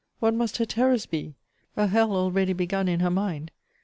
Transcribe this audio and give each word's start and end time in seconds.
What 0.19 0.33
must 0.33 0.57
her 0.57 0.65
terrors 0.65 1.05
be 1.05 1.35
(a 1.77 1.85
hell 1.85 2.13
already 2.15 2.53
begun 2.53 2.87
in 2.87 3.01
her 3.01 3.11
mind!) 3.11 3.51